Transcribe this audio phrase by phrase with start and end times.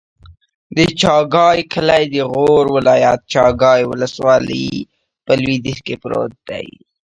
[0.75, 4.67] د چاګای کلی د غور ولایت، چاګای ولسوالي
[5.25, 6.67] په لویدیځ کې پروت دی.